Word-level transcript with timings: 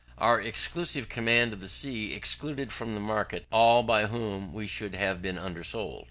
Our 0.17 0.41
exclusive 0.41 1.09
command 1.09 1.53
of 1.53 1.59
the 1.61 1.67
sea 1.69 2.13
excluded 2.15 2.71
from 2.71 2.95
the 2.95 2.99
market 2.99 3.45
all 3.51 3.83
by 3.83 4.07
whom 4.07 4.51
we 4.51 4.65
should 4.65 4.95
have 4.95 5.21
been 5.21 5.37
undersold. 5.37 5.99